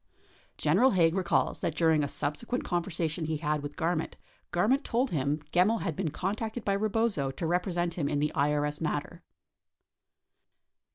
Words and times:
59 0.55 0.55
General 0.57 0.91
Haig 0.93 1.13
recalls 1.13 1.59
that 1.59 1.75
during 1.75 2.03
a 2.03 2.07
subsequent 2.07 2.63
conversation 2.63 3.25
he 3.25 3.37
had 3.37 3.61
with 3.61 3.75
Gar 3.75 3.95
ment, 3.95 4.15
Garment 4.49 4.79
had 4.79 4.85
told 4.85 5.11
him 5.11 5.41
Gemmill 5.51 5.81
had 5.83 5.95
been 5.95 6.09
contacted 6.09 6.65
by 6.65 6.73
Rebozo 6.75 7.29
to 7.29 7.45
represent 7.45 7.93
him 7.99 8.09
in 8.09 8.17
the 8.17 8.31
IRS 8.35 8.81
matter. 8.81 9.21